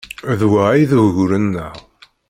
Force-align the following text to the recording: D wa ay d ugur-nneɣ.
D 0.39 0.41
wa 0.49 0.63
ay 0.69 0.83
d 0.89 0.91
ugur-nneɣ. 1.05 1.75